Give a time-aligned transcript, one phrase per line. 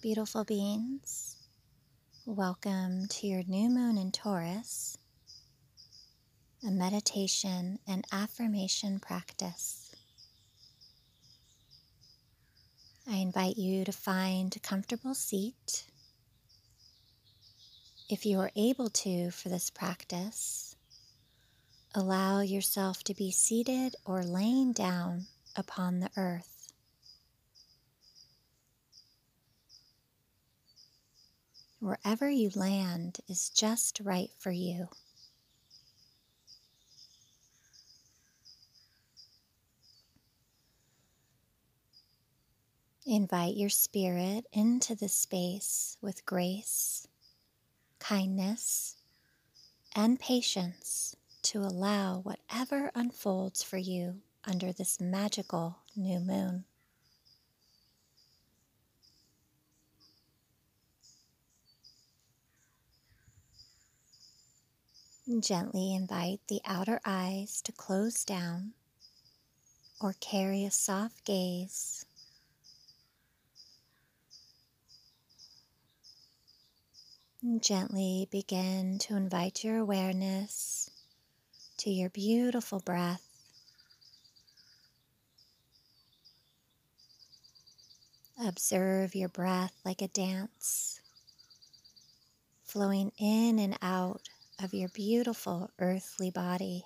[0.00, 1.36] beautiful beings.
[2.24, 4.96] Welcome to your new moon in Taurus,
[6.66, 9.94] a meditation and affirmation practice.
[13.06, 15.84] I invite you to find a comfortable seat.
[18.08, 20.76] If you are able to for this practice,
[21.94, 26.59] allow yourself to be seated or laying down upon the earth.
[31.80, 34.88] Wherever you land is just right for you.
[43.06, 47.08] Invite your spirit into the space with grace,
[47.98, 48.96] kindness,
[49.96, 56.66] and patience to allow whatever unfolds for you under this magical new moon.
[65.38, 68.72] Gently invite the outer eyes to close down
[70.00, 72.04] or carry a soft gaze.
[77.60, 80.90] Gently begin to invite your awareness
[81.76, 83.22] to your beautiful breath.
[88.44, 91.00] Observe your breath like a dance,
[92.64, 94.28] flowing in and out
[94.62, 96.84] of your beautiful earthly body.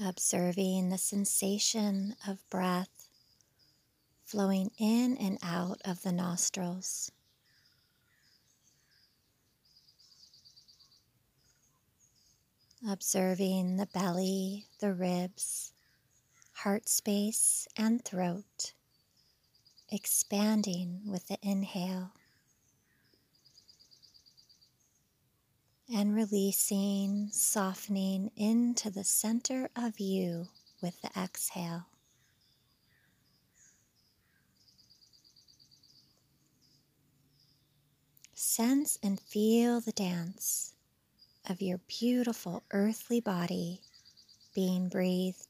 [0.00, 3.08] Observing the sensation of breath
[4.24, 7.10] flowing in and out of the nostrils.
[12.88, 15.72] Observing the belly, the ribs,
[16.52, 18.72] heart space, and throat
[19.90, 22.12] expanding with the inhale
[25.92, 30.48] and releasing, softening into the center of you
[30.82, 31.86] with the exhale.
[38.34, 40.74] Sense and feel the dance
[41.48, 43.80] of your beautiful earthly body
[44.54, 45.47] being breathed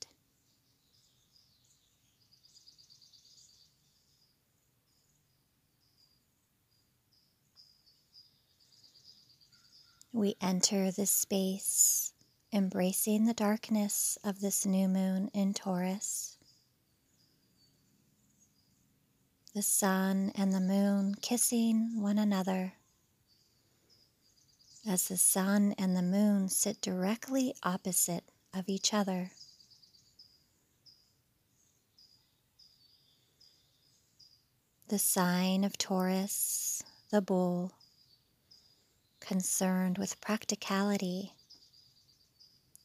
[10.12, 12.12] we enter this space,
[12.52, 16.36] embracing the darkness of this new moon in Taurus.
[19.54, 22.74] The sun and the moon kissing one another.
[24.86, 29.32] As the sun and the moon sit directly opposite of each other.
[34.88, 37.72] The sign of Taurus, the bull,
[39.28, 41.34] concerned with practicality,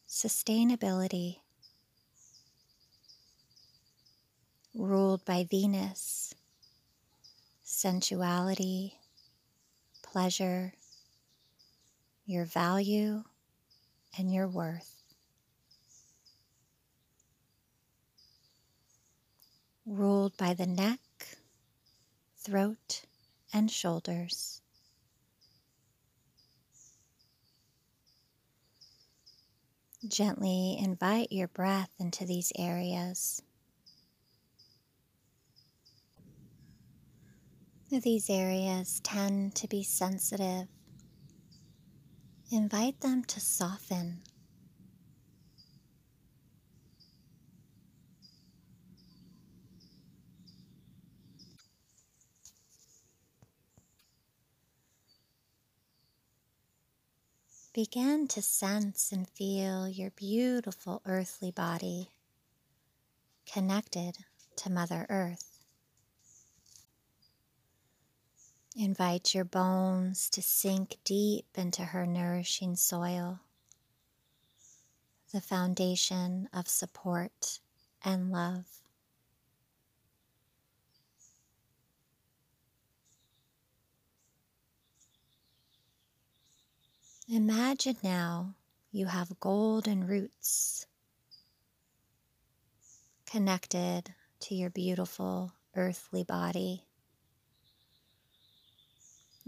[0.09, 1.37] sustainability,
[4.75, 6.35] ruled by Venus,
[7.63, 8.91] sensuality,
[10.01, 10.73] pleasure,
[12.25, 13.23] your value,
[14.17, 15.01] and your worth.
[19.85, 20.99] Ruled by the neck,
[22.35, 23.03] throat,
[23.53, 24.62] and shoulders.
[30.08, 33.41] Gently invite your breath into these areas.
[37.90, 40.67] These areas tend to be sensitive.
[42.52, 44.23] Invite them to soften
[57.73, 62.11] Begin to sense and feel your beautiful earthly body
[63.52, 64.16] connected
[64.58, 65.58] to Mother Earth.
[68.75, 73.40] Invite your bones to sink deep into her nourishing soil,
[75.31, 77.59] the foundation of support
[78.05, 78.83] and love.
[87.34, 88.53] Imagine now
[88.91, 90.85] you have golden roots
[93.26, 96.84] connected to your beautiful earthly body.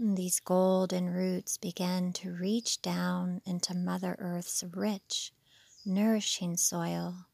[0.00, 5.32] And these golden roots begin to reach down into Mother Earth's rich,
[5.84, 7.26] nourishing soil,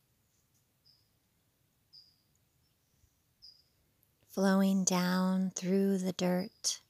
[4.29, 6.83] flowing down through the dirt,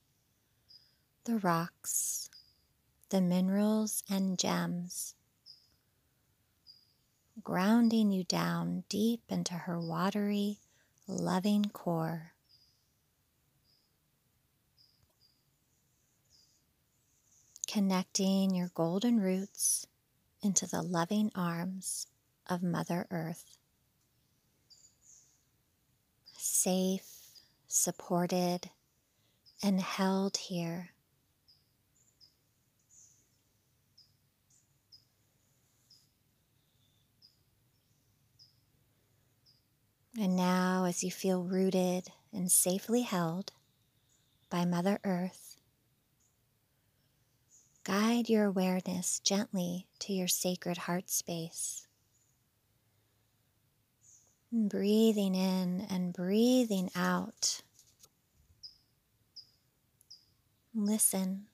[1.26, 2.28] the rocks,
[3.12, 5.14] the minerals and gems,
[7.42, 10.56] grounding you down deep into her watery,
[11.06, 12.32] loving core.
[17.68, 19.86] Connecting your golden roots
[20.40, 22.06] into the loving arms
[22.46, 23.58] of Mother Earth.
[26.38, 27.28] Safe,
[27.68, 28.70] supported,
[29.62, 30.91] and held here
[40.18, 43.52] And now, as you feel rooted and safely held
[44.50, 45.56] by Mother Earth,
[47.82, 51.86] guide your awareness gently to your sacred heart space.
[54.52, 57.62] Breathing in and breathing out.
[60.74, 61.46] Listen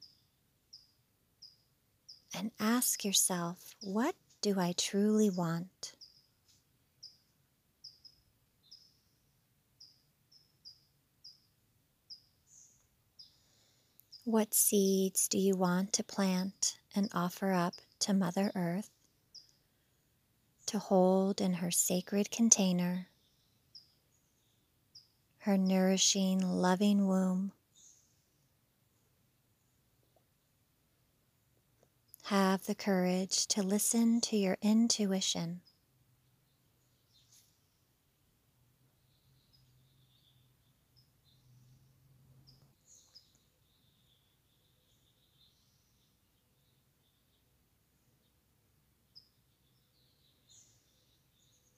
[2.35, 5.93] and ask yourself, what do I truly want?
[14.29, 18.91] What seeds do you want to plant and offer up to Mother Earth
[20.67, 23.09] to hold in her sacred container,
[25.39, 27.53] her nourishing, loving womb?
[32.25, 35.63] Have the courage to listen to your intuition.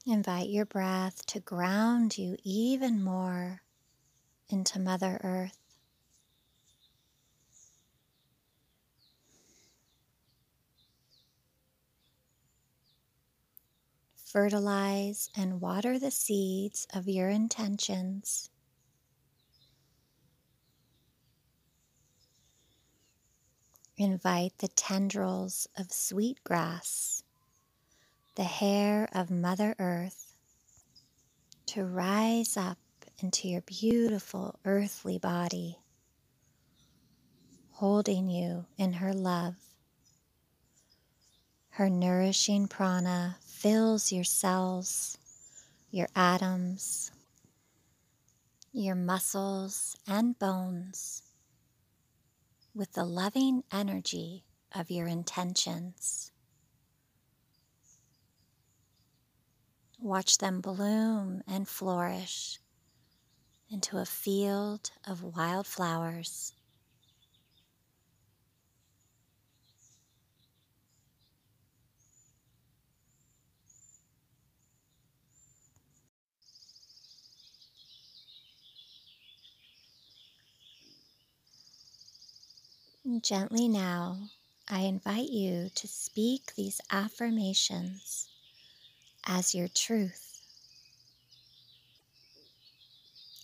[0.07, 3.61] Invite your breath to ground you even more
[4.49, 5.59] into Mother Earth.
[14.15, 18.49] Fertilize and water the seeds of your intentions.
[23.97, 27.23] Invite the tendrils of sweet grass
[28.41, 30.33] the hair of Mother Earth
[31.67, 32.79] to rise up
[33.19, 35.77] into your beautiful earthly body,
[37.73, 39.53] holding you in her love.
[41.69, 45.19] Her nourishing prana fills your cells,
[45.91, 47.11] your atoms,
[48.73, 51.21] your muscles and bones
[52.73, 56.30] with the loving energy of your intentions.
[60.03, 62.57] Watch them bloom and flourish
[63.69, 66.53] into a field of wildflowers.
[83.21, 84.29] Gently now,
[84.67, 88.30] I invite you to speak these affirmations
[89.25, 90.41] as your truth.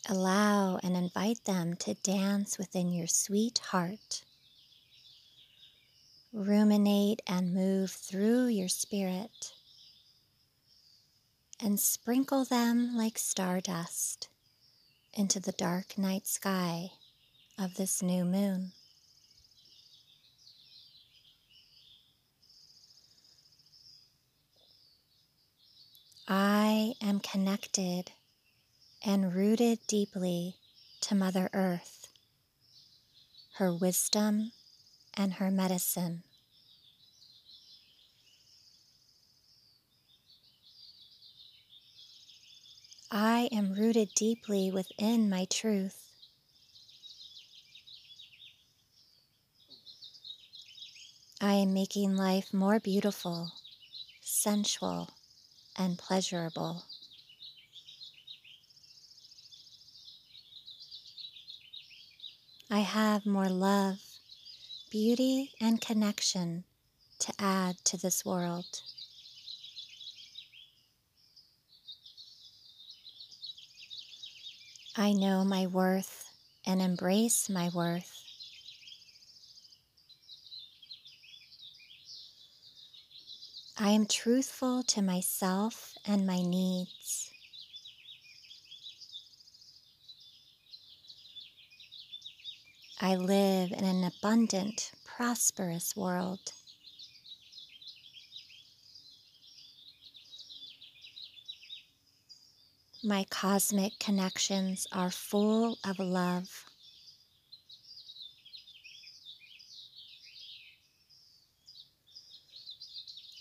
[0.10, 4.24] Allow and invite them to dance within your sweet heart.
[6.32, 9.54] Ruminate and move through your spirit
[11.60, 14.30] and sprinkle them like stardust
[15.14, 16.92] into the dark night sky
[17.58, 18.72] of this new moon.
[26.30, 28.12] I am connected
[29.02, 30.58] and rooted deeply
[31.00, 32.10] to Mother Earth,
[33.54, 34.52] her wisdom
[35.14, 36.24] and her medicine.
[43.10, 46.12] I am rooted deeply within my truth.
[51.40, 53.54] I am making life more beautiful,
[54.20, 55.12] sensual,
[55.78, 56.84] and pleasurable.
[62.70, 64.00] I have more love,
[64.90, 66.66] beauty, and connection
[67.20, 68.82] to add to this world.
[74.98, 76.26] I know my worth
[76.66, 78.27] and embrace my worth.
[83.80, 87.30] I am truthful to myself and my needs.
[93.00, 96.54] I live in an abundant, prosperous world.
[103.04, 106.67] My cosmic connections are full of love.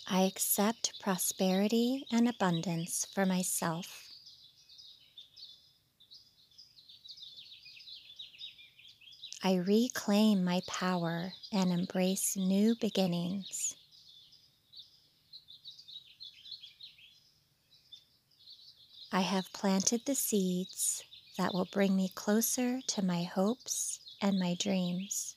[0.09, 4.09] I accept prosperity and abundance for myself.
[9.41, 13.75] I reclaim my power and embrace new beginnings.
[19.13, 21.01] I have planted the seeds
[21.37, 25.36] that will bring me closer to my hopes and my dreams.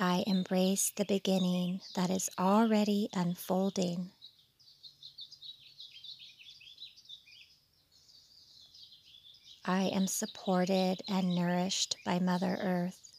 [0.00, 4.12] I embrace the beginning that is already unfolding.
[9.64, 13.10] I am supported and nourished by Mother Earth.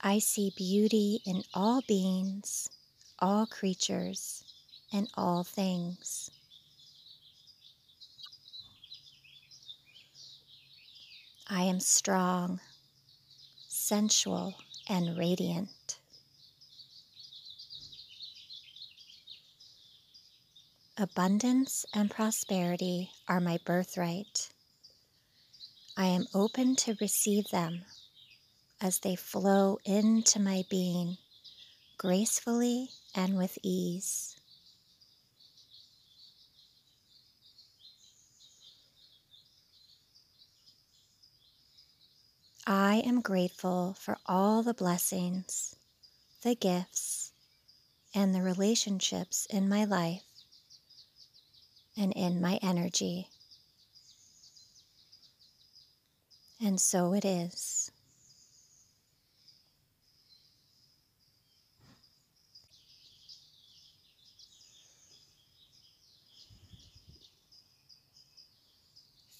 [0.00, 2.70] I see beauty in all beings,
[3.18, 4.44] all creatures,
[4.92, 6.30] and all things.
[11.52, 12.60] I am strong,
[13.66, 14.54] sensual,
[14.88, 15.98] and radiant.
[20.96, 24.50] Abundance and prosperity are my birthright.
[25.96, 27.84] I am open to receive them
[28.80, 31.18] as they flow into my being
[31.98, 34.29] gracefully and with ease.
[42.72, 45.74] I am grateful for all the blessings,
[46.42, 47.32] the gifts,
[48.14, 50.22] and the relationships in my life
[51.96, 53.28] and in my energy.
[56.60, 57.90] And so it is.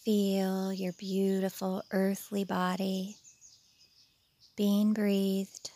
[0.04, 3.19] Feel your beautiful earthly body
[4.60, 5.70] being breathed,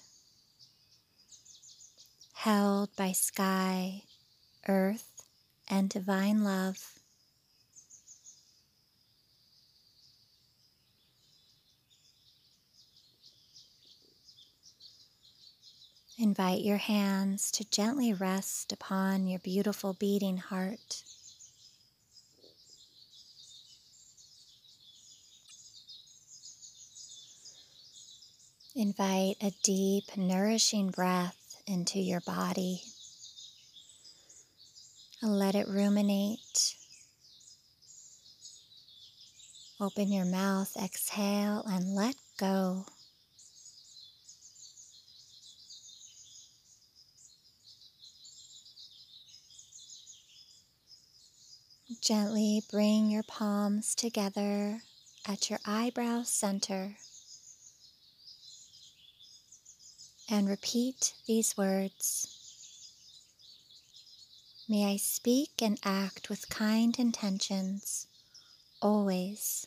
[2.34, 4.02] held by sky,
[4.68, 5.22] earth,
[5.70, 6.98] and divine love.
[16.18, 21.02] Invite your hands to gently rest upon your beautiful beating heart.
[28.76, 32.82] Invite a deep, nourishing breath into your body.
[35.22, 36.74] Let it ruminate.
[39.80, 42.86] Open your mouth, exhale, and let go.
[52.00, 54.80] Gently bring your palms together
[55.28, 56.96] at your eyebrow center.
[60.28, 62.34] And repeat these words.
[64.68, 68.06] May I speak and act with kind intentions
[68.80, 69.66] always.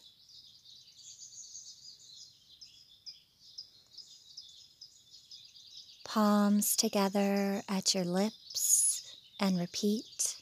[6.03, 10.37] Palms together at your lips and repeat.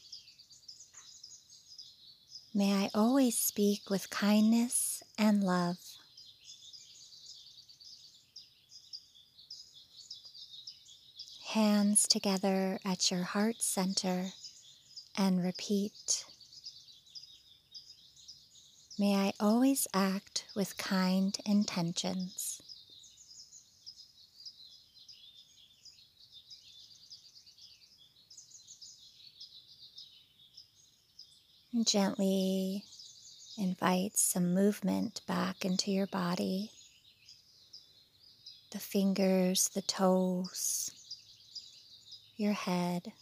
[2.54, 5.76] May I always speak with kindness and love.
[11.56, 14.26] Hands together at your heart center
[15.16, 16.26] and repeat.
[18.98, 22.60] May I always act with kind intentions.
[31.86, 32.84] Gently
[33.56, 36.70] invite some movement back into your body.
[38.72, 40.90] The fingers, the toes,
[42.36, 43.12] your head.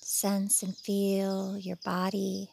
[0.00, 2.50] Sense and feel your body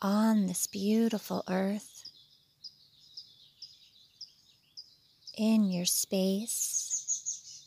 [0.00, 2.04] on this beautiful earth,
[5.36, 7.64] in your space.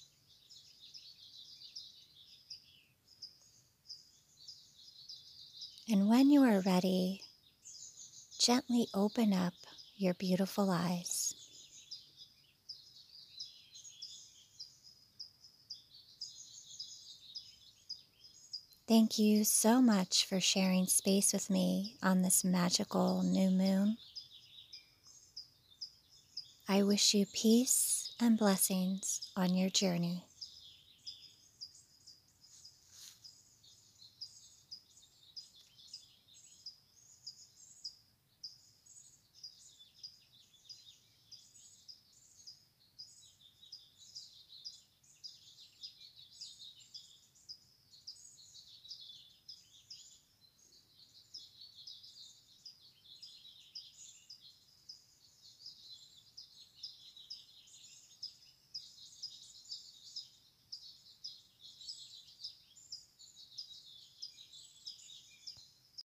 [5.90, 7.22] And when you are ready,
[8.40, 9.54] gently open up
[9.98, 11.36] your beautiful eyes.
[18.88, 23.98] Thank you so much for sharing space with me on this magical new moon.
[26.70, 30.26] I wish you peace and blessings on your journey.